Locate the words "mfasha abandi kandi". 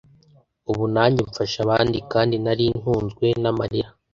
1.29-2.35